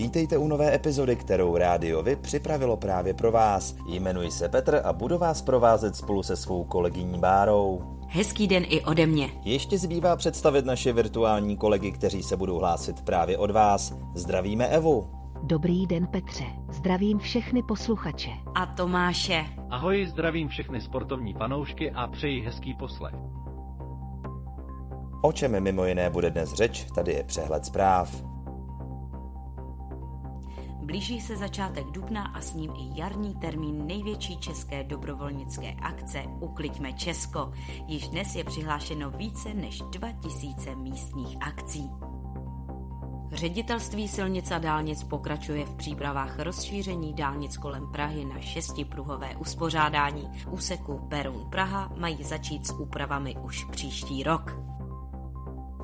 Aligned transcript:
Vítejte 0.00 0.38
u 0.38 0.48
nové 0.48 0.74
epizody, 0.74 1.16
kterou 1.16 1.56
Rádiovi 1.56 2.16
připravilo 2.16 2.76
právě 2.76 3.14
pro 3.14 3.32
vás. 3.32 3.76
Jmenuji 3.88 4.30
se 4.30 4.48
Petr 4.48 4.80
a 4.84 4.92
budu 4.92 5.18
vás 5.18 5.42
provázet 5.42 5.96
spolu 5.96 6.22
se 6.22 6.36
svou 6.36 6.64
kolegyní 6.64 7.18
Bárou. 7.18 7.98
Hezký 8.08 8.46
den 8.46 8.64
i 8.68 8.84
ode 8.84 9.06
mě. 9.06 9.30
Ještě 9.44 9.78
zbývá 9.78 10.16
představit 10.16 10.64
naše 10.64 10.92
virtuální 10.92 11.56
kolegy, 11.56 11.92
kteří 11.92 12.22
se 12.22 12.36
budou 12.36 12.58
hlásit 12.58 13.02
právě 13.02 13.38
od 13.38 13.50
vás. 13.50 13.94
Zdravíme 14.14 14.66
Evu. 14.66 15.10
Dobrý 15.42 15.86
den 15.86 16.06
Petře, 16.06 16.44
zdravím 16.72 17.18
všechny 17.18 17.62
posluchače. 17.62 18.30
A 18.54 18.66
Tomáše. 18.66 19.44
Ahoj, 19.70 20.06
zdravím 20.06 20.48
všechny 20.48 20.80
sportovní 20.80 21.34
fanoušky 21.34 21.90
a 21.90 22.06
přeji 22.06 22.40
hezký 22.40 22.74
poslech. 22.74 23.14
O 25.22 25.32
čem 25.32 25.62
mimo 25.62 25.84
jiné 25.84 26.10
bude 26.10 26.30
dnes 26.30 26.54
řeč, 26.54 26.86
tady 26.94 27.12
je 27.12 27.24
přehled 27.24 27.64
zpráv. 27.64 28.30
Blíží 30.90 31.20
se 31.20 31.36
začátek 31.36 31.86
dubna 31.86 32.24
a 32.24 32.40
s 32.40 32.54
ním 32.54 32.70
i 32.70 33.00
jarní 33.00 33.34
termín 33.34 33.86
největší 33.86 34.36
české 34.36 34.84
dobrovolnické 34.84 35.72
akce 35.72 36.22
Ukliďme 36.40 36.92
Česko. 36.92 37.52
Již 37.86 38.08
dnes 38.08 38.34
je 38.34 38.44
přihlášeno 38.44 39.10
více 39.10 39.54
než 39.54 39.80
2000 39.80 40.74
místních 40.74 41.36
akcí. 41.40 41.90
Ředitelství 43.32 44.08
silnic 44.08 44.50
a 44.50 44.58
dálnic 44.58 45.04
pokračuje 45.04 45.64
v 45.64 45.74
přípravách 45.74 46.38
rozšíření 46.38 47.14
dálnic 47.14 47.56
kolem 47.56 47.92
Prahy 47.92 48.24
na 48.24 48.40
šestipruhové 48.40 49.36
uspořádání. 49.36 50.30
Úseku 50.50 51.06
Perun 51.08 51.50
Praha 51.50 51.92
mají 51.96 52.24
začít 52.24 52.66
s 52.66 52.70
úpravami 52.70 53.36
už 53.36 53.64
příští 53.64 54.22
rok. 54.22 54.69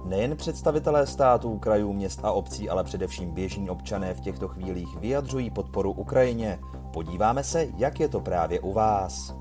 Nejen 0.06 0.36
představitelé 0.36 1.06
států, 1.06 1.58
krajů, 1.58 1.92
měst 1.92 2.20
a 2.22 2.32
obcí, 2.32 2.70
ale 2.70 2.84
především 2.84 3.30
běžní 3.30 3.70
občané 3.70 4.14
v 4.14 4.20
těchto 4.20 4.48
chvílích 4.48 4.96
vyjadřují 4.96 5.50
podporu 5.50 5.92
Ukrajině. 5.92 6.58
Podíváme 6.92 7.44
se, 7.44 7.66
jak 7.76 8.00
je 8.00 8.08
to 8.08 8.20
právě 8.20 8.60
u 8.60 8.72
vás. 8.72 9.34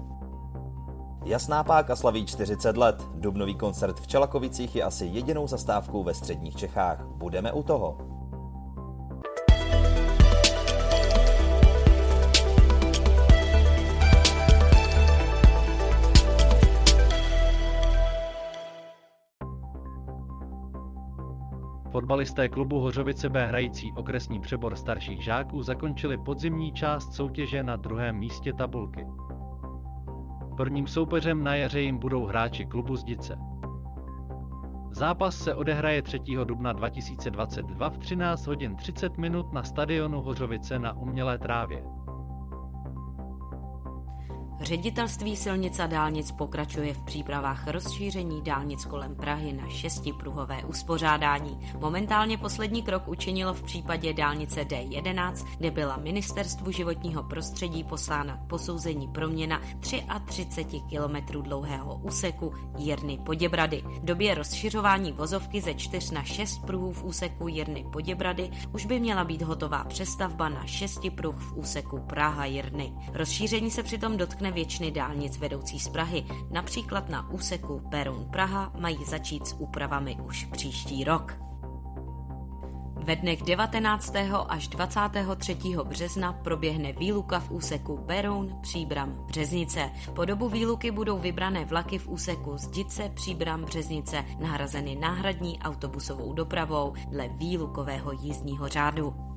Jasná 1.25 1.63
páka 1.63 1.95
slaví 1.95 2.25
40 2.25 2.77
let. 2.77 3.03
Dubnový 3.13 3.55
koncert 3.55 3.99
v 3.99 4.07
Čelakovicích 4.07 4.75
je 4.75 4.83
asi 4.83 5.05
jedinou 5.05 5.47
zastávkou 5.47 6.03
ve 6.03 6.13
středních 6.13 6.55
Čechách. 6.55 7.05
Budeme 7.05 7.51
u 7.51 7.63
toho. 7.63 8.14
Fotbalisté 21.95 22.49
klubu 22.49 22.79
Hořovice 22.79 23.29
B 23.29 23.47
hrající 23.47 23.93
okresní 23.95 24.39
přebor 24.39 24.75
starších 24.75 25.23
žáků 25.23 25.63
zakončili 25.63 26.17
podzimní 26.17 26.71
část 26.71 27.13
soutěže 27.13 27.63
na 27.63 27.75
druhém 27.75 28.15
místě 28.15 28.53
tabulky. 28.53 29.07
Prvním 30.57 30.87
soupeřem 30.87 31.43
na 31.43 31.55
jaře 31.55 31.81
jim 31.81 31.97
budou 31.97 32.25
hráči 32.25 32.65
klubu 32.65 32.95
Zdice. 32.95 33.37
Zápas 34.91 35.37
se 35.37 35.55
odehraje 35.55 36.01
3. 36.01 36.19
dubna 36.43 36.73
2022 36.73 37.89
v 37.89 37.97
13 37.97 38.47
hodin 38.47 38.75
30 38.75 39.17
minut 39.17 39.53
na 39.53 39.63
stadionu 39.63 40.21
Hořovice 40.21 40.79
na 40.79 40.93
umělé 40.93 41.37
trávě. 41.37 41.83
Ředitelství 44.61 45.35
silnic 45.35 45.79
a 45.79 45.87
dálnic 45.87 46.31
pokračuje 46.31 46.93
v 46.93 47.01
přípravách 47.01 47.67
rozšíření 47.67 48.41
dálnic 48.41 48.85
kolem 48.85 49.15
Prahy 49.15 49.53
na 49.53 49.69
šestipruhové 49.69 50.63
uspořádání. 50.63 51.59
Momentálně 51.79 52.37
poslední 52.37 52.83
krok 52.83 53.07
učinilo 53.07 53.53
v 53.53 53.63
případě 53.63 54.13
dálnice 54.13 54.61
D11, 54.61 55.47
kde 55.57 55.71
byla 55.71 55.97
ministerstvu 55.97 56.71
životního 56.71 57.23
prostředí 57.23 57.83
poslána 57.83 58.39
posouzení 58.47 59.07
proměna 59.07 59.61
33 60.25 60.79
km 60.79 61.41
dlouhého 61.41 61.95
úseku 61.95 62.53
Jirny 62.77 63.19
Poděbrady. 63.25 63.83
V 63.85 64.05
době 64.05 64.35
rozšiřování 64.35 65.11
vozovky 65.11 65.61
ze 65.61 65.73
4 65.73 66.13
na 66.13 66.23
6 66.23 66.65
pruhů 66.65 66.91
v 66.93 67.03
úseku 67.03 67.47
Jirny 67.47 67.85
Poděbrady 67.93 68.51
už 68.73 68.85
by 68.85 68.99
měla 68.99 69.23
být 69.23 69.41
hotová 69.41 69.83
přestavba 69.83 70.49
na 70.49 70.65
6 70.65 70.99
pruh 71.15 71.35
v 71.35 71.57
úseku 71.57 71.99
Praha 71.99 72.45
Jirny. 72.45 72.93
Rozšíření 73.13 73.71
se 73.71 73.83
přitom 73.83 74.17
dotkne 74.17 74.44
dotkne 74.45 74.51
většiny 74.51 74.91
dálnic 74.91 75.37
vedoucí 75.37 75.79
z 75.79 75.87
Prahy. 75.87 76.25
Například 76.51 77.09
na 77.09 77.29
úseku 77.29 77.81
Perun 77.89 78.25
Praha 78.31 78.71
mají 78.79 79.05
začít 79.05 79.47
s 79.47 79.55
úpravami 79.59 80.17
už 80.27 80.45
příští 80.45 81.03
rok. 81.03 81.33
Ve 82.95 83.15
dnech 83.15 83.41
19. 83.41 84.15
až 84.49 84.67
23. 84.67 85.57
března 85.83 86.33
proběhne 86.33 86.93
výluka 86.93 87.39
v 87.39 87.51
úseku 87.51 87.97
Beroun, 87.97 88.57
Příbram, 88.61 89.25
Březnice. 89.27 89.91
Po 90.13 90.25
dobu 90.25 90.49
výluky 90.49 90.91
budou 90.91 91.17
vybrané 91.17 91.65
vlaky 91.65 91.97
v 91.97 92.07
úseku 92.07 92.57
Zdice, 92.57 93.11
Příbram, 93.13 93.65
Březnice 93.65 94.25
nahrazeny 94.39 94.95
náhradní 94.95 95.59
autobusovou 95.59 96.33
dopravou 96.33 96.93
dle 97.09 97.29
výlukového 97.29 98.11
jízdního 98.11 98.67
řádu. 98.67 99.34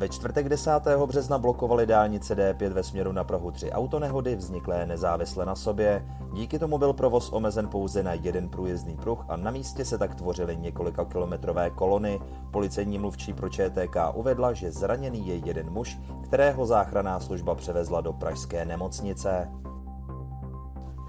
Ve 0.00 0.08
čtvrtek 0.08 0.48
10. 0.48 0.70
března 1.06 1.38
blokovali 1.38 1.86
dálnice 1.86 2.34
D5 2.34 2.72
ve 2.72 2.82
směru 2.82 3.12
na 3.12 3.24
Prahu 3.24 3.50
tři 3.50 3.72
autonehody 3.72 4.36
vzniklé 4.36 4.86
nezávisle 4.86 5.46
na 5.46 5.54
sobě. 5.54 6.06
Díky 6.32 6.58
tomu 6.58 6.78
byl 6.78 6.92
provoz 6.92 7.32
omezen 7.32 7.68
pouze 7.68 8.02
na 8.02 8.14
jeden 8.14 8.48
průjezdný 8.48 8.96
pruh 8.96 9.24
a 9.28 9.36
na 9.36 9.50
místě 9.50 9.84
se 9.84 9.98
tak 9.98 10.14
tvořily 10.14 10.56
několika 10.56 11.04
kilometrové 11.04 11.70
kolony. 11.70 12.20
Policejní 12.50 12.98
mluvčí 12.98 13.32
pro 13.32 13.48
ČTK 13.48 13.96
uvedla, 14.14 14.52
že 14.52 14.72
zraněný 14.72 15.28
je 15.28 15.36
jeden 15.36 15.70
muž, 15.70 15.98
kterého 16.24 16.66
záchranná 16.66 17.20
služba 17.20 17.54
převezla 17.54 18.00
do 18.00 18.12
pražské 18.12 18.64
nemocnice. 18.64 19.48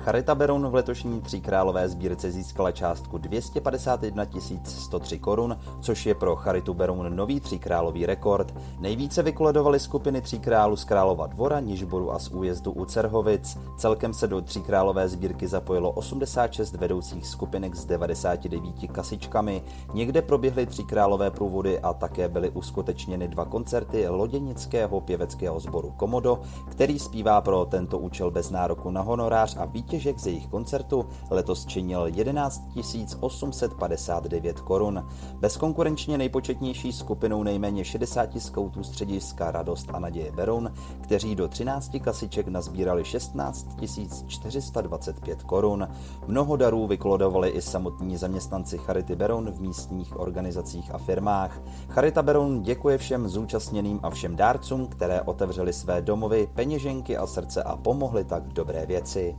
Charita 0.02 0.36
Beroun 0.36 0.68
v 0.68 0.76
letošní 0.76 1.22
tříkrálové 1.22 1.90
sbírce 1.90 2.32
získala 2.32 2.72
částku 2.72 3.18
251 3.18 4.26
103 4.64 5.20
korun, 5.20 5.58
což 5.82 6.06
je 6.06 6.16
pro 6.16 6.36
Charitu 6.36 6.74
Beroun 6.74 7.16
nový 7.16 7.40
tříkrálový 7.40 8.06
rekord. 8.06 8.54
Nejvíce 8.80 9.24
vykoledovali 9.24 9.80
skupiny 9.80 10.22
tříkrálu 10.22 10.76
z 10.76 10.84
Králova 10.84 11.28
dvora, 11.28 11.60
Nižboru 11.60 12.14
a 12.14 12.20
z 12.20 12.30
újezdu 12.30 12.72
u 12.72 12.86
Cerhovic. 12.86 13.58
Celkem 13.78 14.14
se 14.14 14.28
do 14.28 14.42
tříkrálové 14.42 15.10
sbírky 15.10 15.48
zapojilo 15.48 15.92
86 15.92 16.72
vedoucích 16.74 17.28
skupinek 17.28 17.76
s 17.76 17.86
99 17.86 18.92
kasičkami. 18.92 19.64
Někde 19.94 20.22
proběhly 20.22 20.66
tříkrálové 20.66 21.32
průvody 21.32 21.80
a 21.80 21.94
také 21.94 22.28
byly 22.28 22.50
uskutečněny 22.50 23.28
dva 23.28 23.46
koncerty 23.46 24.08
loděnického 24.08 25.02
pěveckého 25.02 25.60
sboru 25.60 25.94
Komodo, 25.98 26.40
který 26.70 27.00
zpívá 27.00 27.42
pro 27.42 27.66
tento 27.66 28.00
účel 28.00 28.32
bez 28.32 28.50
nároku 28.50 28.92
na 28.92 29.02
honorář 29.02 29.58
a 29.60 29.66
vítěz 29.66 29.91
výtěžek 29.92 30.20
z 30.20 30.28
jejich 30.28 30.48
koncertu 30.48 31.06
letos 31.30 31.66
činil 31.66 32.06
11 32.06 32.64
859 33.20 34.60
korun. 34.60 35.08
Bezkonkurenčně 35.40 36.18
nejpočetnější 36.18 36.94
skupinou 36.94 37.44
nejméně 37.44 37.86
60 37.86 38.30
skautů 38.42 38.84
střediska 38.84 39.52
Radost 39.52 39.90
a 39.94 40.00
Naděje 40.00 40.32
Beroun, 40.32 40.74
kteří 41.02 41.36
do 41.36 41.48
13 41.48 41.92
kasiček 42.02 42.48
nazbírali 42.48 43.06
16 43.06 43.68
425 44.28 45.44
korun. 45.44 45.88
Mnoho 46.28 46.56
darů 46.56 46.88
vyklodovali 46.88 47.50
i 47.50 47.62
samotní 47.62 48.18
zaměstnanci 48.18 48.78
Charity 48.78 49.16
Beroun 49.16 49.52
v 49.52 49.62
místních 49.62 50.20
organizacích 50.20 50.96
a 50.96 50.98
firmách. 50.98 51.62
Charita 51.90 52.22
Beroun 52.22 52.62
děkuje 52.62 52.98
všem 52.98 53.30
zúčastněným 53.30 54.00
a 54.04 54.10
všem 54.10 54.36
dárcům, 54.36 54.88
které 54.88 55.22
otevřeli 55.22 55.74
své 55.74 56.02
domovy, 56.02 56.48
peněženky 56.54 57.18
a 57.18 57.28
srdce 57.28 57.64
a 57.64 57.76
pomohli 57.76 58.24
tak 58.24 58.48
dobré 58.48 58.86
věci. 58.86 59.36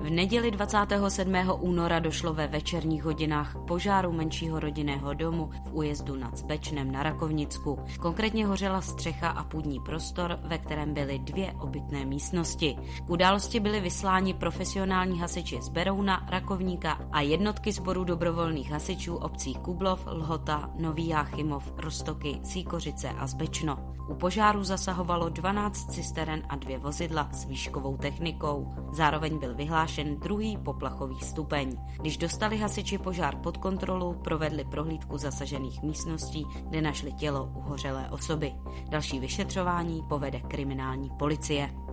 V 0.00 0.10
neděli 0.10 0.50
27. 0.50 1.34
února 1.60 1.98
došlo 1.98 2.34
ve 2.34 2.46
večerních 2.46 3.04
hodinách 3.04 3.54
k 3.54 3.58
požáru 3.58 4.12
menšího 4.12 4.60
rodinného 4.60 5.14
domu 5.14 5.50
v 5.66 5.72
újezdu 5.72 6.16
nad 6.16 6.36
Zbečnem 6.36 6.92
na 6.92 7.02
Rakovnicku. 7.02 7.78
Konkrétně 8.00 8.46
hořela 8.46 8.80
střecha 8.80 9.28
a 9.28 9.44
půdní 9.44 9.80
prostor, 9.80 10.38
ve 10.42 10.58
kterém 10.58 10.94
byly 10.94 11.18
dvě 11.18 11.52
obytné 11.52 12.04
místnosti. 12.04 12.76
K 13.06 13.10
události 13.10 13.60
byly 13.60 13.80
vysláni 13.80 14.34
profesionální 14.34 15.20
hasiči 15.20 15.62
z 15.62 15.68
Berouna, 15.68 16.26
Rakovníka 16.30 16.98
a 17.12 17.20
jednotky 17.20 17.72
sboru 17.72 18.04
dobrovolných 18.04 18.70
hasičů 18.70 19.16
obcí 19.16 19.54
Kublov, 19.54 20.06
Lhota, 20.06 20.70
Nový 20.78 21.08
Jáchymov, 21.08 21.72
Rostoky, 21.76 22.40
Síkořice 22.44 23.10
a 23.10 23.26
Zbečno. 23.26 23.94
U 24.08 24.14
požáru 24.14 24.64
zasahovalo 24.64 25.28
12 25.28 25.92
cisteren 25.92 26.42
a 26.48 26.56
dvě 26.56 26.78
vozidla 26.78 27.28
s 27.32 27.44
výškovou 27.44 27.96
technikou. 27.96 28.74
Zároveň 28.92 29.38
byl 29.38 29.54
vyhlášen 29.54 29.87
druhý 29.96 30.56
poplachový 30.56 31.20
stupeň. 31.20 31.76
Když 32.00 32.16
dostali 32.16 32.56
hasiči 32.56 32.98
požár 32.98 33.36
pod 33.36 33.56
kontrolu, 33.56 34.14
provedli 34.24 34.64
prohlídku 34.64 35.18
zasažených 35.18 35.82
místností, 35.82 36.46
kde 36.68 36.82
našli 36.82 37.12
tělo 37.12 37.50
uhořelé 37.56 38.10
osoby. 38.10 38.52
Další 38.88 39.20
vyšetřování 39.20 40.02
povede 40.08 40.40
kriminální 40.40 41.10
policie. 41.18 41.87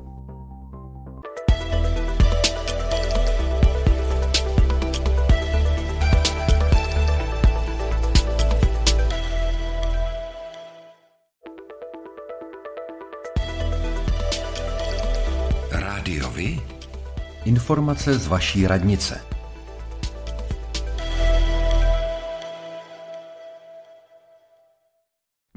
Informace 17.66 18.20
z 18.20 18.28
vaší 18.28 18.68
radnice. 18.68 19.22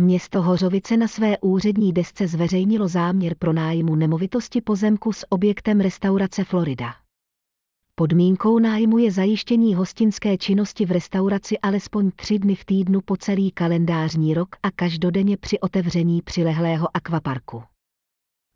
Město 0.01 0.43
Hořovice 0.43 0.97
na 0.97 1.09
své 1.09 1.39
úřední 1.39 1.93
desce 1.93 2.29
zveřejnilo 2.29 2.89
záměr 2.89 3.35
pro 3.39 3.53
nájmu 3.53 3.95
nemovitosti 3.95 4.61
pozemku 4.61 5.13
s 5.13 5.27
objektem 5.29 5.81
restaurace 5.81 6.45
Florida. 6.45 6.95
Podmínkou 7.95 8.59
nájmu 8.59 8.99
je 8.99 9.13
zajištění 9.13 9.75
hostinské 9.75 10.39
činnosti 10.39 10.85
v 10.85 10.91
restauraci 10.91 11.59
alespoň 11.59 12.11
tři 12.17 12.39
dny 12.39 12.55
v 12.55 12.65
týdnu 12.65 13.01
po 13.01 13.17
celý 13.17 13.51
kalendářní 13.51 14.35
rok 14.35 14.49
a 14.63 14.71
každodenně 14.71 15.37
při 15.37 15.61
otevření 15.61 16.23
přilehlého 16.23 16.89
akvaparku. 16.95 17.63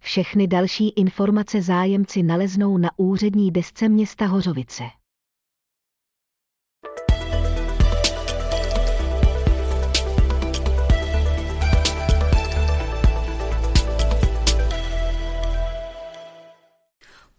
Všechny 0.04 0.46
další 0.46 0.88
informace 0.88 1.62
zájemci 1.62 2.22
naleznou 2.22 2.78
na 2.78 2.90
úřední 2.96 3.50
desce 3.50 3.88
města 3.88 4.26
Hořovice. 4.26 4.82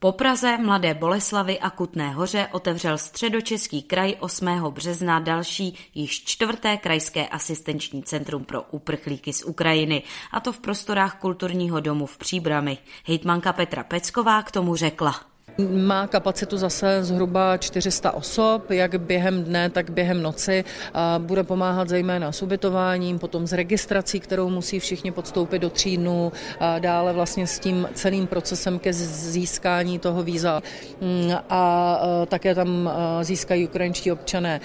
Po 0.04 0.12
Praze, 0.12 0.58
Mladé 0.58 0.94
Boleslavy 0.94 1.60
a 1.60 1.70
Kutné 1.70 2.12
hoře 2.12 2.48
otevřel 2.52 2.98
středočeský 2.98 3.82
kraj 3.82 4.16
8. 4.20 4.48
března 4.70 5.20
další 5.20 5.78
již 5.94 6.24
čtvrté 6.24 6.78
krajské 6.78 7.28
asistenční 7.28 8.04
centrum 8.04 8.46
pro 8.46 8.62
uprchlíky 8.62 9.34
z 9.34 9.44
Ukrajiny, 9.44 10.04
a 10.32 10.40
to 10.40 10.52
v 10.52 10.60
prostorách 10.60 11.20
kulturního 11.20 11.80
domu 11.80 12.06
v 12.06 12.18
Příbrami. 12.18 12.78
Hejtmanka 13.06 13.54
Petra 13.54 13.84
Pecková 13.84 14.44
k 14.44 14.52
tomu 14.52 14.76
řekla. 14.76 15.33
Má 15.58 16.08
kapacitu 16.08 16.58
zase 16.58 17.04
zhruba 17.04 17.58
400 17.58 18.12
osob, 18.12 18.72
jak 18.72 18.96
během 18.96 19.44
dne, 19.44 19.70
tak 19.70 19.90
během 19.90 20.22
noci. 20.22 20.64
Bude 21.18 21.44
pomáhat 21.44 21.90
zejména 21.90 22.32
s 22.32 22.42
ubytováním, 22.42 23.20
potom 23.20 23.48
s 23.48 23.54
registrací, 23.54 24.20
kterou 24.20 24.50
musí 24.50 24.80
všichni 24.80 25.12
podstoupit 25.12 25.60
do 25.60 25.70
tří 25.70 25.98
dnů, 25.98 26.32
dále 26.80 27.14
vlastně 27.14 27.48
s 27.48 27.60
tím 27.60 27.88
celým 27.94 28.28
procesem 28.28 28.80
ke 28.80 28.94
získání 28.94 30.00
toho 30.00 30.24
víza. 30.24 30.62
Mm, 31.02 31.32
a 31.50 32.00
také 32.28 32.56
tam 32.56 32.92
získají 33.22 33.68
ukrajinští 33.68 34.12
občané 34.12 34.62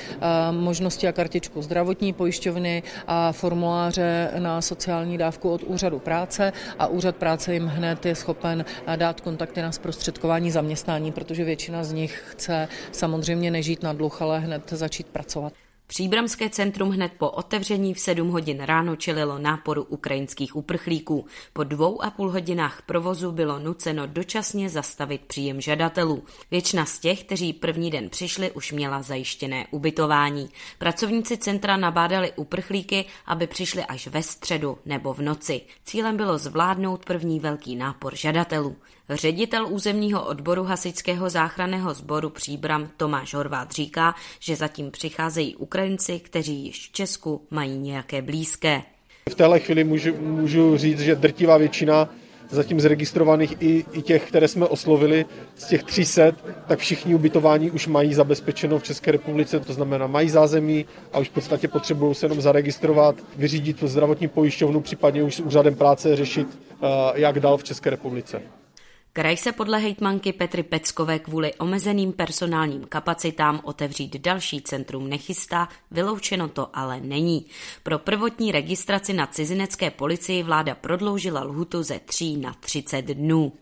možnosti 0.50 1.08
a 1.08 1.12
kartičku 1.12 1.62
zdravotní 1.62 2.12
pojišťovny 2.12 2.82
a 3.06 3.32
formuláře 3.32 4.31
na 4.38 4.61
sociální 4.61 5.19
dávku 5.19 5.50
od 5.50 5.62
úřadu 5.62 5.99
práce 5.99 6.52
a 6.79 6.87
úřad 6.87 7.17
práce 7.17 7.55
jim 7.55 7.67
hned 7.67 8.06
je 8.06 8.14
schopen 8.14 8.64
dát 8.96 9.20
kontakty 9.20 9.62
na 9.62 9.73
zprostředkování 9.73 10.50
zaměstnání 10.50 10.78
zaměstnání, 10.79 11.13
protože 11.13 11.45
většina 11.45 11.85
z 11.85 11.93
nich 11.93 12.23
chce 12.31 12.69
samozřejmě 12.93 13.51
nežít 13.51 13.83
na 13.83 13.93
dluh, 13.93 14.23
ale 14.23 14.41
hned 14.41 14.63
začít 14.73 15.07
pracovat. 15.07 15.53
Příbramské 15.87 16.51
centrum 16.51 16.91
hned 16.91 17.13
po 17.19 17.31
otevření 17.31 17.95
v 17.95 18.01
7 18.01 18.29
hodin 18.29 18.61
ráno 18.61 18.97
čelilo 18.97 19.39
náporu 19.39 19.83
ukrajinských 19.83 20.57
uprchlíků. 20.57 21.27
Po 21.53 21.65
dvou 21.65 22.03
a 22.03 22.11
půl 22.11 22.31
hodinách 22.31 22.83
provozu 22.87 23.33
bylo 23.33 23.59
nuceno 23.59 24.07
dočasně 24.07 24.69
zastavit 24.69 25.21
příjem 25.21 25.61
žadatelů. 25.61 26.23
Většina 26.51 26.85
z 26.85 26.99
těch, 26.99 27.25
kteří 27.25 27.53
první 27.53 27.91
den 27.91 28.09
přišli, 28.09 28.51
už 28.51 28.73
měla 28.73 29.03
zajištěné 29.03 29.67
ubytování. 29.71 30.51
Pracovníci 30.79 31.37
centra 31.37 31.77
nabádali 31.77 32.33
uprchlíky, 32.37 33.05
aby 33.27 33.47
přišli 33.47 33.85
až 33.85 34.07
ve 34.07 34.23
středu 34.23 34.79
nebo 34.87 35.15
v 35.15 35.23
noci. 35.23 35.61
Cílem 35.85 36.17
bylo 36.17 36.39
zvládnout 36.39 37.05
první 37.05 37.41
velký 37.41 37.77
nápor 37.77 38.17
žadatelů. 38.17 38.77
Ředitel 39.10 39.66
územního 39.66 40.26
odboru 40.26 40.64
hasičského 40.64 41.31
záchranného 41.31 41.94
sboru 41.94 42.31
Příbram 42.31 42.88
Tomáš 42.96 43.34
Horvát 43.34 43.72
říká, 43.72 44.14
že 44.40 44.56
zatím 44.56 44.90
přicházejí 44.90 45.56
Ukrajinci, 45.56 46.20
kteří 46.20 46.64
již 46.64 46.88
v 46.88 46.93
Česku 46.93 47.46
mají 47.50 47.78
nějaké 47.78 48.22
blízké. 48.22 48.82
V 49.31 49.34
téhle 49.34 49.60
chvíli 49.60 49.84
můžu, 49.84 50.14
můžu 50.20 50.76
říct, 50.76 51.00
že 51.00 51.14
drtivá 51.14 51.56
většina 51.56 52.08
zatím 52.50 52.81
zregistrovaných 52.81 53.56
i, 53.60 53.84
i 53.93 54.02
těch, 54.02 54.28
které 54.28 54.49
jsme 54.49 54.66
oslovili, 54.66 55.26
z 55.56 55.69
těch 55.69 55.82
300, 55.82 56.32
tak 56.66 56.78
všichni 56.78 57.14
ubytování 57.14 57.70
už 57.70 57.87
mají 57.87 58.14
zabezpečeno 58.14 58.78
v 58.78 58.82
České 58.82 59.12
republice, 59.12 59.60
to 59.60 59.72
znamená 59.72 60.06
mají 60.06 60.28
zázemí 60.28 60.87
a 61.12 61.19
už 61.19 61.28
v 61.28 61.32
podstatě 61.32 61.69
potřebují 61.69 62.14
se 62.14 62.26
jenom 62.26 62.40
zaregistrovat, 62.40 63.14
vyřídit 63.37 63.82
zdravotní 63.82 64.28
pojišťovnu, 64.28 64.81
případně 64.81 65.22
už 65.22 65.34
s 65.34 65.40
úřadem 65.40 65.75
práce 65.75 66.16
řešit, 66.16 66.49
eh, 66.82 66.87
jak 67.14 67.40
dál 67.40 67.56
v 67.56 67.64
České 67.64 67.90
republice. 67.90 68.43
Kraj 69.12 69.37
se 69.37 69.52
podle 69.52 69.78
hejtmanky 69.78 70.32
Petry 70.32 70.62
Peckové 70.62 71.19
kvůli 71.19 71.55
omezeným 71.55 72.12
personálním 72.12 72.84
kapacitám 72.84 73.60
otevřít 73.64 74.16
další 74.16 74.62
centrum 74.62 75.08
nechystá, 75.08 75.69
vyloučeno 75.90 76.49
to 76.49 76.69
ale 76.72 77.00
není. 77.00 77.46
Pro 77.82 77.99
prvotní 77.99 78.52
registraci 78.52 79.12
na 79.12 79.26
cizinecké 79.26 79.90
policii 79.90 80.43
vláda 80.43 80.75
prodloužila 80.75 81.43
lhutu 81.43 81.82
ze 81.82 81.99
3 81.99 82.37
na 82.37 82.55
30 82.60 83.02
dnů. 83.02 83.52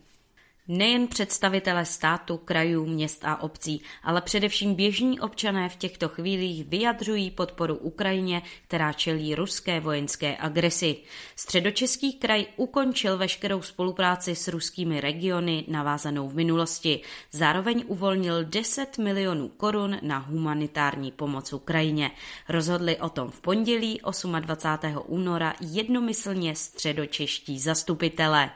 Nejen 0.68 1.08
představitelé 1.08 1.84
státu, 1.84 2.36
krajů, 2.36 2.86
měst 2.86 3.24
a 3.24 3.42
obcí, 3.42 3.82
ale 4.02 4.20
především 4.20 4.74
běžní 4.74 5.20
občané 5.20 5.68
v 5.68 5.76
těchto 5.76 6.08
chvílích 6.08 6.64
vyjadřují 6.64 7.30
podporu 7.30 7.76
Ukrajině, 7.76 8.42
která 8.68 8.92
čelí 8.92 9.34
ruské 9.34 9.80
vojenské 9.80 10.36
agresi. 10.36 10.96
Středočeský 11.36 12.12
kraj 12.12 12.46
ukončil 12.56 13.18
veškerou 13.18 13.62
spolupráci 13.62 14.34
s 14.34 14.48
ruskými 14.48 15.00
regiony 15.00 15.64
navázanou 15.68 16.28
v 16.28 16.34
minulosti. 16.34 17.00
Zároveň 17.32 17.84
uvolnil 17.86 18.44
10 18.44 18.98
milionů 18.98 19.48
korun 19.48 19.98
na 20.02 20.18
humanitární 20.18 21.12
pomoc 21.12 21.52
Ukrajině. 21.52 22.10
Rozhodli 22.48 22.96
o 22.96 23.08
tom 23.08 23.30
v 23.30 23.40
pondělí 23.40 24.00
28. 24.40 25.02
února 25.06 25.54
jednomyslně 25.60 26.56
středočeští 26.56 27.60
zastupitelé. 27.60 28.50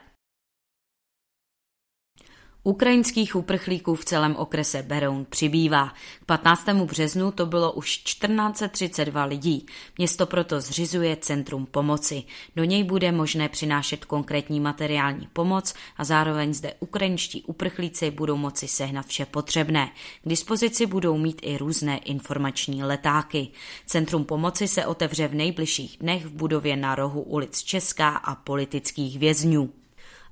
Ukrajinských 2.62 3.36
uprchlíků 3.36 3.94
v 3.94 4.04
celém 4.04 4.36
okrese 4.36 4.82
Beroun 4.82 5.26
přibývá. 5.30 5.94
K 6.22 6.24
15. 6.26 6.68
březnu 6.68 7.30
to 7.30 7.46
bylo 7.46 7.72
už 7.72 7.96
1432 7.96 9.24
lidí. 9.24 9.66
Město 9.98 10.26
proto 10.26 10.60
zřizuje 10.60 11.16
Centrum 11.16 11.66
pomoci. 11.66 12.22
Do 12.56 12.64
něj 12.64 12.84
bude 12.84 13.12
možné 13.12 13.48
přinášet 13.48 14.04
konkrétní 14.04 14.60
materiální 14.60 15.28
pomoc 15.32 15.74
a 15.96 16.04
zároveň 16.04 16.54
zde 16.54 16.74
ukrajinští 16.80 17.42
uprchlíci 17.42 18.10
budou 18.10 18.36
moci 18.36 18.68
sehnat 18.68 19.06
vše 19.06 19.26
potřebné. 19.26 19.90
K 20.24 20.28
dispozici 20.28 20.86
budou 20.86 21.18
mít 21.18 21.40
i 21.42 21.58
různé 21.58 21.98
informační 21.98 22.84
letáky. 22.84 23.48
Centrum 23.86 24.24
pomoci 24.24 24.68
se 24.68 24.86
otevře 24.86 25.28
v 25.28 25.34
nejbližších 25.34 25.96
dnech 26.00 26.26
v 26.26 26.32
budově 26.32 26.76
na 26.76 26.94
rohu 26.94 27.22
ulic 27.22 27.62
Česká 27.62 28.08
a 28.08 28.34
politických 28.34 29.18
vězňů. 29.18 29.79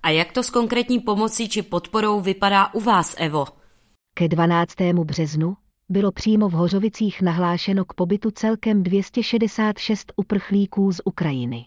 A 0.02 0.10
jak 0.10 0.32
to 0.32 0.42
s 0.42 0.50
konkrétní 0.50 1.00
pomocí 1.00 1.48
či 1.48 1.62
podporou 1.62 2.20
vypadá 2.20 2.74
u 2.74 2.80
vás, 2.80 3.14
Evo? 3.18 3.46
Ke 4.14 4.28
12. 4.28 4.74
březnu 5.04 5.56
bylo 5.88 6.12
přímo 6.12 6.48
v 6.48 6.52
Hořovicích 6.52 7.22
nahlášeno 7.22 7.84
k 7.84 7.94
pobytu 7.94 8.30
celkem 8.30 8.82
266 8.82 10.12
uprchlíků 10.16 10.92
z 10.92 11.00
Ukrajiny. 11.04 11.66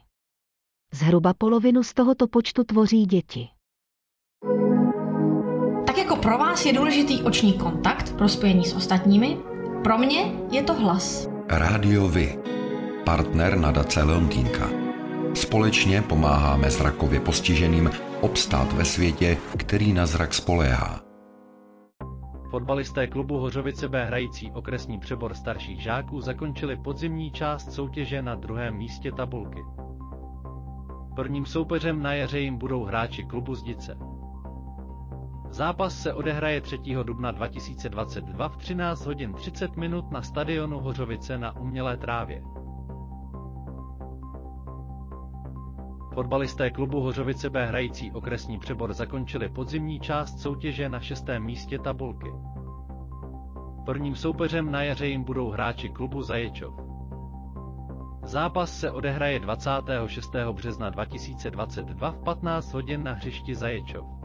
Zhruba 0.94 1.34
polovinu 1.34 1.84
z 1.84 1.94
tohoto 1.94 2.28
počtu 2.28 2.64
tvoří 2.64 3.06
děti 3.06 3.50
jako 6.12 6.16
pro 6.16 6.38
vás 6.38 6.66
je 6.66 6.74
důležitý 6.74 7.22
oční 7.24 7.54
kontakt 7.54 8.14
pro 8.18 8.30
spojení 8.30 8.66
s 8.66 8.74
ostatními, 8.74 9.38
pro 9.84 9.98
mě 9.98 10.34
je 10.52 10.64
to 10.64 10.74
hlas. 10.74 11.28
Rádio 11.48 12.08
Vy. 12.08 12.40
Partner 13.06 13.58
nadace 13.58 14.04
Leontýnka. 14.04 14.81
Společně 15.34 16.02
pomáháme 16.02 16.72
zrakově 16.72 17.20
postiženým 17.20 17.90
obstát 18.22 18.74
ve 18.74 18.86
světě, 18.86 19.38
který 19.58 19.94
na 19.94 20.06
zrak 20.06 20.34
spoléhá. 20.34 21.02
Fotbalisté 22.50 23.08
klubu 23.08 23.38
Hořovice 23.38 23.90
B 23.90 24.06
hrající 24.06 24.52
okresní 24.52 25.00
přebor 25.00 25.34
starších 25.34 25.82
žáků 25.82 26.22
zakončili 26.22 26.76
podzimní 26.76 27.32
část 27.32 27.74
soutěže 27.74 28.22
na 28.22 28.36
druhém 28.36 28.76
místě 28.76 29.12
tabulky. 29.12 29.60
Prvním 31.16 31.46
soupeřem 31.46 32.02
na 32.02 32.14
jaře 32.14 32.40
jim 32.40 32.58
budou 32.58 32.84
hráči 32.84 33.24
klubu 33.24 33.56
Zdice. 33.56 33.98
Zápas 35.50 36.02
se 36.02 36.14
odehraje 36.14 36.62
3. 36.62 36.80
dubna 37.04 37.32
2022 37.32 38.50
v 38.50 38.58
13 38.58 39.06
hodin 39.06 39.34
30 39.34 39.78
minut 39.78 40.12
na 40.12 40.22
stadionu 40.22 40.80
Hořovice 40.80 41.38
na 41.38 41.60
umělé 41.60 41.98
trávě. 41.98 42.44
Fotbalisté 46.14 46.70
klubu 46.72 47.02
Hořovice 47.02 47.50
B 47.50 47.66
hrající 47.66 48.12
okresní 48.12 48.60
přebor 48.60 48.94
zakončili 48.94 49.50
podzimní 49.50 50.00
část 50.00 50.40
soutěže 50.40 50.90
na 50.90 51.00
šestém 51.00 51.44
místě 51.44 51.80
tabulky. 51.80 52.32
Prvním 53.86 54.16
soupeřem 54.16 54.72
na 54.72 54.84
jaře 54.84 55.08
jim 55.08 55.24
budou 55.24 55.50
hráči 55.50 55.90
klubu 55.90 56.22
Zaječov. 56.22 56.74
Zápas 58.24 58.80
se 58.80 58.92
odehraje 58.92 59.40
26. 59.40 60.36
března 60.52 60.90
2022 60.90 62.12
v 62.12 62.18
15 62.24 62.74
hodin 62.74 63.04
na 63.04 63.14
hřišti 63.14 63.56
Zaječov. 63.56 64.21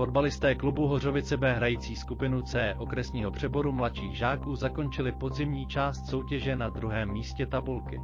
Fotbalisté 0.00 0.54
klubu 0.54 0.86
Hořovice 0.86 1.36
B 1.36 1.52
hrající 1.52 1.96
skupinu 1.96 2.42
C 2.42 2.74
okresního 2.78 3.30
přeboru 3.30 3.72
mladších 3.72 4.16
žáků 4.16 4.56
zakončili 4.56 5.12
podzimní 5.12 5.66
část 5.66 6.06
soutěže 6.06 6.56
na 6.56 6.68
druhém 6.68 7.12
místě 7.12 7.46
tabulky. 7.46 8.00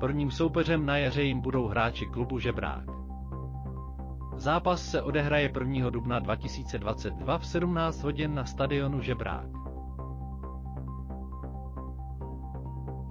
Prvním 0.00 0.30
soupeřem 0.30 0.86
na 0.86 0.98
jaře 0.98 1.22
jim 1.22 1.40
budou 1.40 1.66
hráči 1.66 2.06
klubu 2.06 2.38
Žebrák. 2.38 2.84
Zápas 4.36 4.90
se 4.90 5.02
odehraje 5.02 5.52
1. 5.60 5.90
dubna 5.90 6.18
2022 6.18 7.38
v 7.38 7.46
17 7.46 8.02
hodin 8.02 8.34
na 8.34 8.44
stadionu 8.44 9.00
Žebrák. 9.00 9.65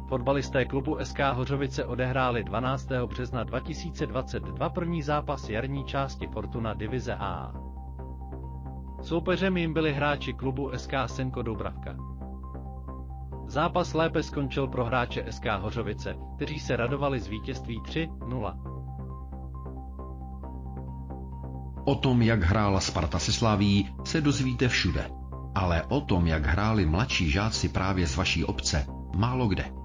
Fotbalisté 0.08 0.66
klubu 0.66 0.98
SK 1.04 1.20
Hořovice 1.20 1.86
odehráli 1.86 2.44
12. 2.44 2.88
března 3.06 3.44
2022 3.44 4.70
první 4.70 5.02
zápas 5.02 5.50
jarní 5.50 5.86
části 5.86 6.28
Fortuna 6.28 6.74
divize 6.74 7.16
A. 7.16 7.54
Soupeřem 9.02 9.58
jim 9.58 9.74
byli 9.74 9.94
hráči 9.94 10.34
klubu 10.34 10.72
SK 10.78 10.94
Senko 11.06 11.42
Dubravka. 11.42 11.96
Zápas 13.48 13.94
lépe 13.94 14.24
skončil 14.24 14.68
pro 14.68 14.86
hráče 14.86 15.26
SK 15.30 15.46
Hořovice, 15.46 16.16
kteří 16.36 16.60
se 16.60 16.76
radovali 16.76 17.20
z 17.20 17.28
vítězství 17.28 17.82
3-0. 17.82 18.76
O 21.86 21.96
tom, 21.96 22.22
jak 22.22 22.44
hrála 22.44 22.80
Sparta 22.80 23.20
se 23.20 23.34
Slaví, 23.34 23.90
se 24.04 24.22
dozvíte 24.22 24.68
všude. 24.68 25.10
Ale 25.56 25.84
o 25.84 26.02
tom, 26.02 26.28
jak 26.28 26.46
hráli 26.46 26.86
mladší 26.86 27.32
žáci 27.32 27.70
právě 27.70 28.08
z 28.08 28.18
vaší 28.18 28.46
obce, 28.46 28.88
málo 29.16 29.48
kde. 29.48 29.85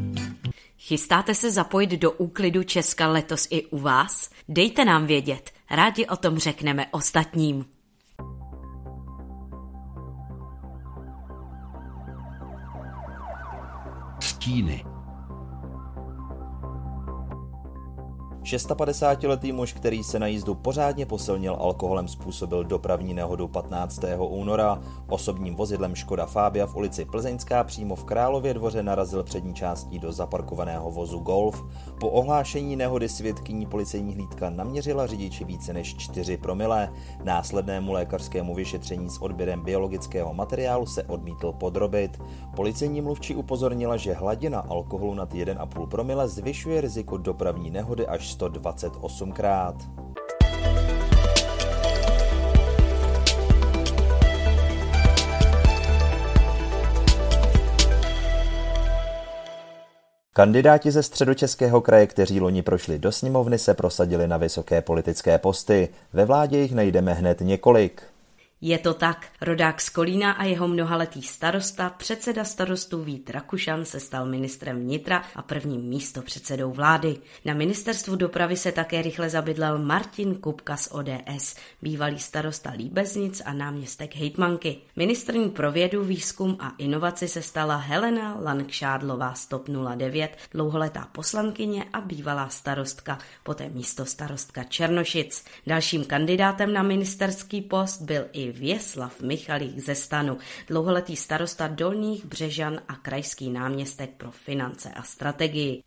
Chystáte 0.91 1.35
se 1.35 1.51
zapojit 1.51 1.89
do 1.89 2.11
úklidu 2.11 2.63
Česka 2.63 3.07
letos 3.07 3.47
i 3.49 3.65
u 3.65 3.79
vás? 3.79 4.29
Dejte 4.49 4.85
nám 4.85 5.05
vědět, 5.05 5.51
rádi 5.69 6.07
o 6.07 6.15
tom 6.15 6.37
řekneme 6.37 6.87
ostatním. 6.91 7.65
Stíny. 14.19 14.90
56-letý 18.41 19.51
muž, 19.51 19.73
který 19.73 20.03
se 20.03 20.19
na 20.19 20.27
jízdu 20.27 20.55
pořádně 20.55 21.05
posilnil 21.05 21.53
alkoholem, 21.59 22.07
způsobil 22.07 22.63
dopravní 22.63 23.13
nehodu 23.13 23.47
15. 23.47 24.01
února. 24.17 24.81
Osobním 25.09 25.55
vozidlem 25.55 25.95
Škoda 25.95 26.25
Fabia 26.25 26.65
v 26.65 26.75
ulici 26.75 27.05
Plzeňská 27.05 27.63
přímo 27.63 27.95
v 27.95 28.03
Králově 28.03 28.53
dvoře 28.53 28.83
narazil 28.83 29.23
přední 29.23 29.53
částí 29.53 29.99
do 29.99 30.11
zaparkovaného 30.11 30.91
vozu 30.91 31.19
Golf. 31.19 31.63
Po 31.99 32.09
ohlášení 32.09 32.75
nehody 32.75 33.09
svědkyní 33.09 33.65
policejní 33.65 34.13
hlídka 34.13 34.49
naměřila 34.49 35.07
řidiči 35.07 35.45
více 35.45 35.73
než 35.73 35.95
4 35.95 36.37
promile. 36.37 36.93
Následnému 37.23 37.91
lékařskému 37.91 38.55
vyšetření 38.55 39.09
s 39.09 39.21
odběrem 39.21 39.61
biologického 39.61 40.33
materiálu 40.33 40.85
se 40.85 41.03
odmítl 41.03 41.51
podrobit. 41.51 42.21
Policejní 42.55 43.01
mluvčí 43.01 43.35
upozornila, 43.35 43.97
že 43.97 44.13
hladina 44.13 44.59
alkoholu 44.59 45.13
nad 45.13 45.33
1,5 45.33 45.87
promile 45.87 46.27
zvyšuje 46.27 46.81
riziko 46.81 47.17
dopravní 47.17 47.71
nehody 47.71 48.07
až 48.07 48.30
128krát. 48.37 49.75
Kandidáti 60.33 60.91
ze 60.91 61.03
středočeského 61.03 61.81
kraje, 61.81 62.07
kteří 62.07 62.41
loni 62.41 62.61
prošli 62.61 62.99
do 62.99 63.11
sněmovny, 63.11 63.57
se 63.57 63.73
prosadili 63.73 64.27
na 64.27 64.37
vysoké 64.37 64.81
politické 64.81 65.37
posty. 65.37 65.89
Ve 66.13 66.25
vládě 66.25 66.57
jich 66.57 66.73
najdeme 66.73 67.13
hned 67.13 67.41
několik. 67.41 68.03
Je 68.63 68.77
to 68.77 68.93
tak. 68.93 69.27
Rodák 69.41 69.81
z 69.81 69.89
Kolína 69.89 70.31
a 70.31 70.43
jeho 70.43 70.67
mnohaletý 70.67 71.21
starosta, 71.21 71.89
předseda 71.89 72.43
starostů 72.43 73.03
Vít 73.03 73.29
Rakušan 73.29 73.85
se 73.85 73.99
stal 73.99 74.25
ministrem 74.25 74.79
vnitra 74.79 75.23
a 75.35 75.41
prvním 75.41 75.81
místo 75.81 76.21
předsedou 76.21 76.71
vlády. 76.71 77.17
Na 77.45 77.53
ministerstvu 77.53 78.15
dopravy 78.15 78.57
se 78.57 78.71
také 78.71 79.01
rychle 79.01 79.29
zabydlel 79.29 79.79
Martin 79.79 80.35
Kupka 80.35 80.77
z 80.77 80.89
ODS, 80.91 81.55
bývalý 81.81 82.19
starosta 82.19 82.71
Líbeznic 82.71 83.41
a 83.45 83.53
náměstek 83.53 84.15
hejtmanky. 84.15 84.77
Ministrní 84.95 85.49
pro 85.49 85.71
vědu, 85.71 86.03
výzkum 86.03 86.57
a 86.59 86.73
inovaci 86.77 87.27
se 87.27 87.41
stala 87.41 87.75
Helena 87.75 88.37
Langšádlová 88.41 89.33
z 89.33 89.45
TOP 89.45 89.69
09, 89.95 90.37
dlouholetá 90.51 91.07
poslankyně 91.11 91.85
a 91.93 92.01
bývalá 92.01 92.49
starostka, 92.49 93.19
poté 93.43 93.69
místo 93.69 94.05
starostka 94.05 94.63
Černošic. 94.63 95.45
Dalším 95.67 96.05
kandidátem 96.05 96.73
na 96.73 96.83
ministerský 96.83 97.61
post 97.61 98.01
byl 98.01 98.25
i 98.31 98.50
Věslav 98.51 99.21
Michalík 99.21 99.79
ze 99.79 99.95
stanu, 99.95 100.37
dlouholetý 100.67 101.15
starosta 101.15 101.67
Dolních 101.67 102.25
Břežan 102.25 102.81
a 102.87 102.95
krajský 102.95 103.49
náměstek 103.49 104.09
pro 104.17 104.31
finance 104.31 104.91
a 104.91 105.03
strategii. 105.03 105.83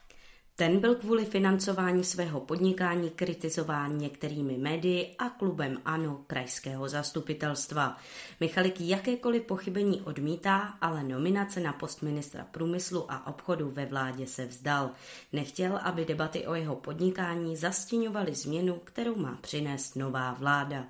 Ten 0.57 0.81
byl 0.81 0.95
kvůli 0.95 1.25
financování 1.25 2.05
svého 2.05 2.41
podnikání 2.41 3.11
kritizován 3.11 3.99
některými 3.99 4.59
médii 4.59 5.15
a 5.19 5.29
klubem 5.29 5.81
ANO 5.85 6.25
krajského 6.27 6.89
zastupitelstva. 6.89 7.97
Michalik 8.41 8.81
jakékoliv 8.81 9.43
pochybení 9.43 10.03
odmítá, 10.03 10.59
ale 10.81 11.05
nominace 11.05 11.61
na 11.61 11.73
post 11.73 12.03
ministra 12.03 12.47
průmyslu 12.51 13.13
a 13.13 13.27
obchodu 13.27 13.71
ve 13.71 13.87
vládě 13.87 14.27
se 14.27 14.47
vzdal. 14.47 14.91
Nechtěl, 15.33 15.81
aby 15.83 16.05
debaty 16.05 16.47
o 16.47 16.55
jeho 16.55 16.77
podnikání 16.77 17.57
zastíňovaly 17.57 18.35
změnu, 18.35 18.81
kterou 18.85 19.17
má 19.17 19.39
přinést 19.41 19.97
nová 19.97 20.33
vláda. 20.33 20.85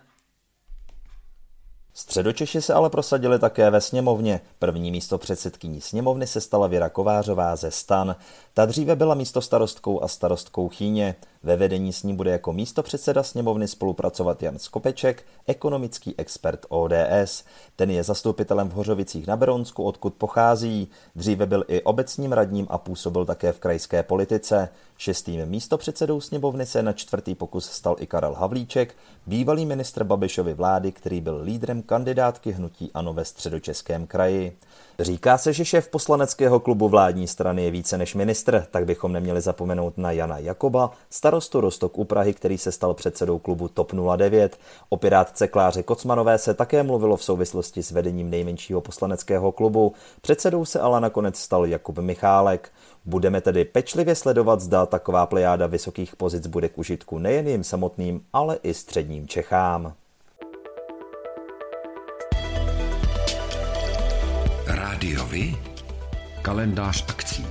Středočeši 1.97 2.63
se 2.63 2.75
ale 2.75 2.91
prosadili 2.91 3.39
také 3.39 3.71
ve 3.71 3.81
sněmovně. 3.81 4.41
První 4.59 4.91
místo 4.91 5.19
předsedkyní 5.19 5.81
sněmovny 5.81 6.27
se 6.27 6.41
stala 6.41 6.67
Věra 6.67 6.89
Kovářová 6.89 7.57
ze 7.57 7.71
Stan. 7.71 8.17
Ta 8.55 8.67
dříve 8.67 8.97
byla 8.97 9.15
místo 9.15 9.41
starostkou 9.41 10.03
a 10.03 10.09
starostkou 10.09 10.69
Chýně. 10.69 11.15
Ve 11.45 11.57
vedení 11.57 11.93
s 11.93 12.03
ní 12.03 12.15
bude 12.17 12.31
jako 12.31 12.53
místo 12.53 12.83
předseda 12.83 13.23
sněmovny 13.23 13.69
spolupracovat 13.69 14.43
Jan 14.43 14.59
Skopeček, 14.59 15.23
ekonomický 15.47 16.15
expert 16.19 16.67
ODS. 16.69 17.45
Ten 17.77 17.91
je 17.91 18.03
zastupitelem 18.03 18.69
v 18.69 18.73
Hořovicích 18.73 19.27
na 19.27 19.37
Beronsku, 19.37 19.85
odkud 19.85 20.15
pochází. 20.15 20.89
Dříve 21.17 21.47
byl 21.47 21.65
i 21.69 21.83
obecním 21.83 22.33
radním 22.33 22.67
a 22.71 22.79
působil 22.79 23.25
také 23.25 23.53
v 23.53 23.59
krajské 23.59 24.03
politice. 24.03 24.69
Šestým 24.99 25.47
místopředsedou 25.47 26.21
sněmovny 26.21 26.67
se 26.67 26.83
na 26.83 26.93
čtvrtý 26.93 27.35
pokus 27.35 27.71
stal 27.71 27.97
i 27.99 28.07
Karel 28.07 28.35
Havlíček, 28.35 28.95
bývalý 29.27 29.67
ministr 29.67 30.05
Babišovy 30.05 30.55
vlády, 30.55 30.93
který 30.93 31.21
byl 31.21 31.41
lídrem 31.43 31.83
kandidátky 31.83 32.53
hnutí 32.53 32.91
ANO 32.95 33.13
ve 33.13 33.25
středočeském 33.25 34.07
kraji. 34.07 34.57
Říká 34.99 35.39
se, 35.39 35.53
že 35.53 35.65
šéf 35.65 35.89
poslaneckého 35.89 36.61
klubu 36.61 36.89
vládní 36.89 37.27
strany 37.29 37.65
je 37.65 37.71
více 37.71 37.99
než 37.99 38.15
ministr, 38.15 38.67
tak 38.71 38.85
bychom 38.85 39.13
neměli 39.13 39.41
zapomenout 39.41 39.99
na 39.99 40.13
Jana 40.13 40.39
Jakoba, 40.39 40.91
starostu 41.11 41.61
Rostok 41.61 41.99
u 41.99 42.05
Prahy, 42.05 42.35
který 42.35 42.59
se 42.59 42.73
stal 42.73 42.95
předsedou 42.95 43.39
klubu 43.39 43.69
TOP 43.69 43.93
09. 44.17 44.59
O 44.89 44.97
pirátce 44.97 45.49
Kláře 45.49 45.83
Kocmanové 45.83 46.39
se 46.39 46.55
také 46.55 46.83
mluvilo 46.83 47.17
v 47.17 47.25
souvislosti 47.25 47.83
s 47.83 47.91
vedením 47.91 48.31
nejmenšího 48.31 48.81
poslaneckého 48.81 49.53
klubu. 49.53 49.93
Předsedou 50.21 50.65
se 50.65 50.81
ale 50.81 51.01
nakonec 51.01 51.39
stal 51.39 51.67
Jakub 51.67 51.99
Michálek. 51.99 52.71
Budeme 53.05 53.41
tedy 53.41 53.65
pečlivě 53.65 54.15
sledovat, 54.15 54.61
zda 54.61 54.87
taková 54.87 55.27
plejáda 55.27 55.67
vysokých 55.67 56.17
pozic 56.17 56.47
bude 56.47 56.69
k 56.69 56.79
užitku 56.79 57.19
nejen 57.19 57.49
jim 57.49 57.65
samotným, 57.65 58.25
ale 58.33 58.59
i 58.63 58.75
středním 58.75 59.29
Čechám. 59.29 59.95
Rádiovi? 65.35 65.57
Kalendář 66.43 67.05
akcí. 67.09 67.47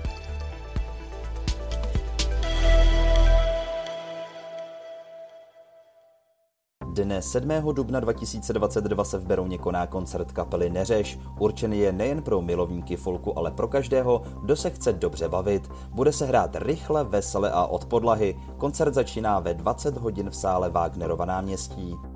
Dne 6.93 7.21
7. 7.21 7.49
dubna 7.73 7.99
2022 7.99 9.03
se 9.03 9.17
v 9.17 9.25
Berouně 9.25 9.57
koná 9.57 9.87
koncert 9.87 10.31
kapely 10.31 10.69
Neřeš. 10.69 11.19
Určený 11.39 11.79
je 11.79 11.91
nejen 11.91 12.21
pro 12.21 12.41
milovníky 12.41 12.95
folku, 12.95 13.37
ale 13.37 13.51
pro 13.51 13.67
každého, 13.67 14.21
kdo 14.41 14.55
se 14.55 14.69
chce 14.69 14.93
dobře 14.93 15.29
bavit. 15.29 15.71
Bude 15.89 16.11
se 16.11 16.25
hrát 16.25 16.55
rychle, 16.55 17.03
vesele 17.03 17.51
a 17.51 17.65
od 17.65 17.85
podlahy. 17.85 18.39
Koncert 18.57 18.93
začíná 18.93 19.39
ve 19.39 19.53
20 19.53 19.97
hodin 19.97 20.29
v 20.29 20.35
sále 20.35 20.69
Wagnerova 20.69 21.25
náměstí. 21.25 22.12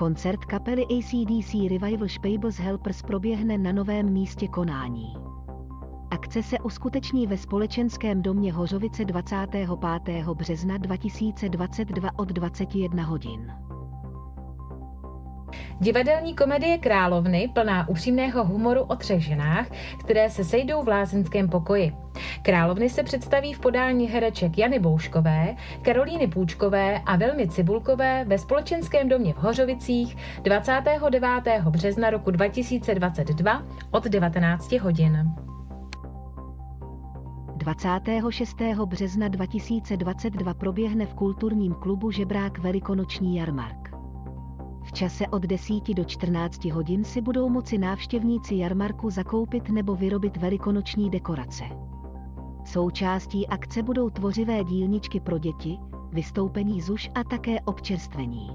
Koncert 0.00 0.44
kapely 0.44 0.84
ACDC 0.84 1.54
Revival 1.70 2.08
Spables 2.08 2.58
Helpers 2.58 3.02
proběhne 3.02 3.58
na 3.58 3.72
novém 3.72 4.12
místě 4.12 4.48
konání. 4.48 5.14
Akce 6.10 6.42
se 6.42 6.58
uskuteční 6.58 7.26
ve 7.26 7.36
společenském 7.36 8.22
domě 8.22 8.52
Hořovice 8.52 9.04
25. 9.04 9.68
března 10.34 10.78
2022 10.78 12.10
od 12.18 12.28
21 12.28 13.04
hodin. 13.04 13.52
Divadelní 15.80 16.34
komedie 16.34 16.78
Královny, 16.78 17.50
plná 17.54 17.88
upřímného 17.88 18.44
humoru 18.44 18.82
o 18.82 18.96
třech 18.96 19.24
ženách, 19.24 19.66
které 20.00 20.30
se 20.30 20.44
sejdou 20.44 20.82
v 20.82 20.88
lázeňském 20.88 21.48
pokoji. 21.48 21.92
Královny 22.42 22.88
se 22.88 23.02
představí 23.02 23.52
v 23.52 23.60
podání 23.60 24.08
hereček 24.08 24.58
Jany 24.58 24.78
Bouškové, 24.78 25.56
Karolíny 25.82 26.26
Půčkové 26.26 27.00
a 27.06 27.16
Velmi 27.16 27.48
Cibulkové 27.48 28.24
ve 28.24 28.38
společenském 28.38 29.08
domě 29.08 29.32
v 29.32 29.36
Hořovicích 29.36 30.16
29. 30.42 31.62
března 31.64 32.10
roku 32.10 32.30
2022 32.30 33.62
od 33.90 34.04
19 34.04 34.72
hodin. 34.72 35.30
26. 37.60 38.56
března 38.84 39.28
2022 39.28 40.54
proběhne 40.54 41.06
v 41.06 41.14
kulturním 41.14 41.74
klubu 41.74 42.10
Žebrák 42.10 42.58
velikonoční 42.58 43.36
jarmark. 43.36 43.79
V 44.90 44.92
čase 44.92 45.26
od 45.26 45.42
10 45.42 45.94
do 45.94 46.04
14 46.04 46.64
hodin 46.64 47.04
si 47.04 47.20
budou 47.20 47.48
moci 47.48 47.78
návštěvníci 47.78 48.54
jarmarku 48.54 49.10
zakoupit 49.10 49.68
nebo 49.68 49.94
vyrobit 49.94 50.36
velikonoční 50.36 51.10
dekorace. 51.10 51.64
Součástí 52.64 53.48
akce 53.48 53.82
budou 53.82 54.10
tvořivé 54.10 54.64
dílničky 54.64 55.20
pro 55.20 55.38
děti, 55.38 55.78
vystoupení 56.12 56.80
ZUŠ 56.80 57.10
a 57.14 57.24
také 57.24 57.60
občerstvení. 57.60 58.50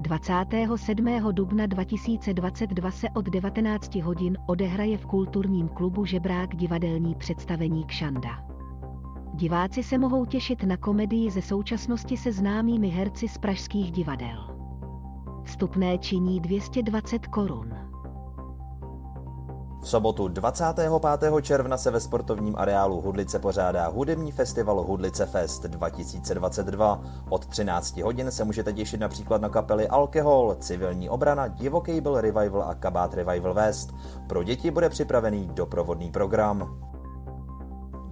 27. 0.00 1.06
dubna 1.32 1.66
2022 1.66 2.90
se 2.90 3.06
od 3.14 3.24
19 3.24 3.94
hodin 3.94 4.38
odehraje 4.46 4.98
v 4.98 5.06
kulturním 5.06 5.68
klubu 5.68 6.04
Žebrák 6.04 6.56
divadelní 6.56 7.14
představení 7.14 7.84
Kšanda. 7.84 8.53
Diváci 9.36 9.82
se 9.82 9.98
mohou 9.98 10.24
těšit 10.24 10.62
na 10.62 10.76
komedii 10.76 11.30
ze 11.30 11.42
současnosti 11.42 12.16
se 12.16 12.32
známými 12.32 12.88
herci 12.88 13.28
z 13.28 13.38
pražských 13.38 13.92
divadel. 13.92 14.38
Vstupné 15.44 15.98
činí 15.98 16.40
220 16.40 17.26
korun. 17.26 17.74
V 19.80 19.88
sobotu 19.88 20.28
25. 20.28 21.32
června 21.42 21.76
se 21.76 21.90
ve 21.90 22.00
sportovním 22.00 22.54
areálu 22.56 23.00
Hudlice 23.00 23.38
pořádá 23.38 23.88
hudební 23.88 24.32
festival 24.32 24.82
Hudlice 24.82 25.26
Fest 25.26 25.62
2022. 25.62 27.02
Od 27.28 27.46
13 27.46 27.96
hodin 27.96 28.30
se 28.30 28.44
můžete 28.44 28.72
těšit 28.72 29.00
například 29.00 29.40
na 29.40 29.48
kapely 29.48 29.88
Alkohol, 29.88 30.56
Civilní 30.60 31.08
obrana, 31.08 31.48
Divoký 31.48 32.02
Revival 32.14 32.62
a 32.62 32.74
Kabát 32.74 33.14
Revival 33.14 33.54
West. 33.54 33.94
Pro 34.26 34.42
děti 34.42 34.70
bude 34.70 34.88
připravený 34.88 35.50
doprovodný 35.54 36.10
program. 36.10 36.93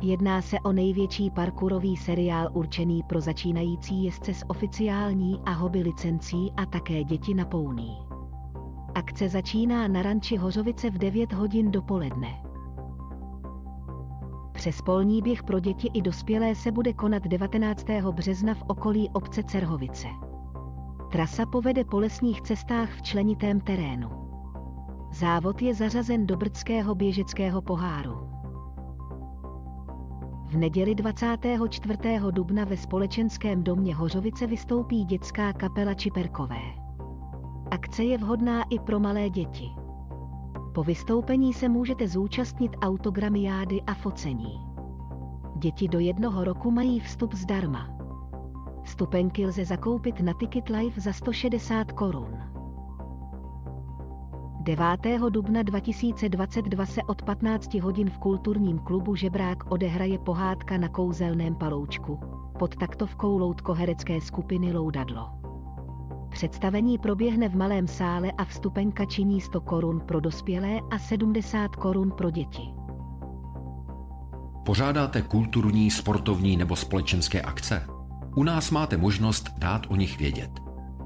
Jedná 0.00 0.42
se 0.42 0.60
o 0.60 0.72
největší 0.72 1.30
parkourový 1.30 1.96
seriál 1.96 2.48
určený 2.52 3.02
pro 3.02 3.20
začínající 3.20 4.04
jezdce 4.04 4.34
s 4.34 4.44
oficiální 4.48 5.40
a 5.44 5.50
hobby 5.50 5.82
licencí 5.82 6.52
a 6.56 6.66
také 6.66 7.04
děti 7.04 7.34
na 7.34 7.44
pouní. 7.44 7.98
Akce 8.94 9.28
začíná 9.28 9.88
na 9.88 10.02
ranči 10.02 10.36
Hořovice 10.36 10.90
v 10.90 10.98
9 10.98 11.32
hodin 11.32 11.70
dopoledne. 11.70 12.42
Přes 14.52 14.82
polní 14.82 15.22
běh 15.22 15.42
pro 15.42 15.60
děti 15.60 15.90
i 15.94 16.02
dospělé 16.02 16.54
se 16.54 16.72
bude 16.72 16.92
konat 16.92 17.22
19. 17.22 17.86
března 18.10 18.54
v 18.54 18.62
okolí 18.66 19.10
obce 19.12 19.42
Cerhovice. 19.42 20.08
Trasa 21.12 21.46
povede 21.46 21.84
po 21.84 21.98
lesních 21.98 22.42
cestách 22.42 22.90
v 22.90 23.02
členitém 23.02 23.60
terénu. 23.60 24.10
Závod 25.12 25.62
je 25.62 25.74
zařazen 25.74 26.26
do 26.26 26.36
Brdského 26.36 26.94
běžeckého 26.94 27.62
poháru. 27.62 28.37
V 30.48 30.56
neděli 30.56 30.94
24. 30.94 31.98
dubna 32.30 32.64
ve 32.64 32.76
společenském 32.76 33.62
domě 33.62 33.94
Hořovice 33.94 34.46
vystoupí 34.46 35.04
dětská 35.04 35.52
kapela 35.52 35.94
Čiperkové. 35.94 36.60
Akce 37.70 38.04
je 38.04 38.18
vhodná 38.18 38.62
i 38.70 38.78
pro 38.78 39.00
malé 39.00 39.30
děti. 39.30 39.68
Po 40.74 40.82
vystoupení 40.84 41.52
se 41.52 41.68
můžete 41.68 42.08
zúčastnit 42.08 42.76
autogramiády 42.82 43.82
a 43.82 43.94
focení. 43.94 44.60
Děti 45.56 45.88
do 45.88 45.98
jednoho 45.98 46.44
roku 46.44 46.70
mají 46.70 47.00
vstup 47.00 47.34
zdarma. 47.34 47.88
Stupenky 48.84 49.46
lze 49.46 49.64
zakoupit 49.64 50.20
na 50.20 50.32
Ticket 50.32 50.68
Live 50.68 51.00
za 51.00 51.12
160 51.12 51.92
korun. 51.92 52.57
9. 54.68 55.30
dubna 55.30 55.62
2022 55.62 56.86
se 56.86 57.02
od 57.02 57.22
15 57.22 57.74
hodin 57.74 58.10
v 58.10 58.18
kulturním 58.18 58.78
klubu 58.78 59.14
Žebrák 59.14 59.70
odehraje 59.70 60.18
pohádka 60.18 60.78
na 60.78 60.88
kouzelném 60.88 61.54
paloučku 61.54 62.20
pod 62.58 62.76
taktovkou 62.76 63.38
loutkoherecké 63.38 64.20
skupiny 64.20 64.72
Loudadlo. 64.72 65.30
Představení 66.30 66.98
proběhne 66.98 67.48
v 67.48 67.56
malém 67.56 67.86
sále 67.86 68.32
a 68.32 68.44
vstupenka 68.44 69.04
činí 69.04 69.40
100 69.40 69.60
korun 69.60 70.00
pro 70.00 70.20
dospělé 70.20 70.80
a 70.90 70.98
70 70.98 71.76
korun 71.76 72.10
pro 72.10 72.30
děti. 72.30 72.62
Pořádáte 74.64 75.22
kulturní, 75.22 75.90
sportovní 75.90 76.56
nebo 76.56 76.76
společenské 76.76 77.42
akce? 77.42 77.86
U 78.36 78.42
nás 78.42 78.70
máte 78.70 78.96
možnost 78.96 79.50
dát 79.58 79.86
o 79.88 79.96
nich 79.96 80.18
vědět. 80.18 80.67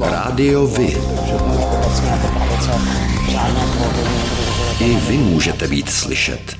Rádio 0.00 0.66
Vy. 0.66 0.96
I 4.80 4.94
vy 5.08 5.16
můžete 5.16 5.68
být 5.68 5.90
slyšet. 5.90 6.56